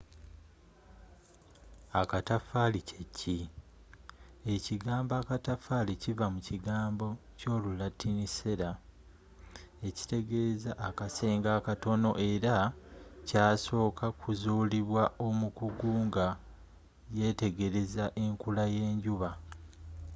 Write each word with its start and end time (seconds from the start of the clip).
akataffali 2.01 2.79
kyeki? 2.89 3.37
ekigambo 4.53 5.11
akatafaali 5.21 5.93
kiva 6.03 6.25
mu 6.33 6.39
kigambo 6.47 7.07
kyolulatini 7.39 8.25
cella” 8.35 8.71
ekitegeeza 9.87 10.71
akasenge 10.87 11.49
akatono” 11.59 12.11
era 12.31 12.55
kyasoka 13.27 14.05
kuzulibwa 14.21 15.03
omukugu 15.27 15.91
nga 16.07 16.27
yetegereza 17.19 18.05
enkula 18.23 18.63
yenjuba 18.75 19.29